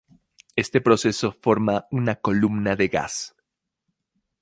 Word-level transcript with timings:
Este 0.55 0.81
proceso 0.81 1.31
forma 1.31 1.85
una 1.91 2.15
columna 2.15 2.75
de 2.75 2.87
gas. 2.87 3.35